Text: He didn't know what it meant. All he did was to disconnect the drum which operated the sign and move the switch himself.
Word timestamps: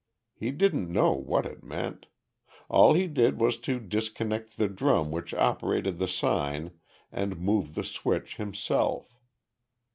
He 0.33 0.49
didn't 0.49 0.89
know 0.91 1.11
what 1.11 1.45
it 1.45 1.63
meant. 1.63 2.07
All 2.69 2.95
he 2.95 3.05
did 3.05 3.39
was 3.39 3.59
to 3.59 3.79
disconnect 3.79 4.57
the 4.57 4.67
drum 4.67 5.11
which 5.11 5.31
operated 5.31 5.99
the 5.99 6.07
sign 6.07 6.71
and 7.11 7.37
move 7.39 7.75
the 7.75 7.83
switch 7.83 8.37
himself. 8.37 9.19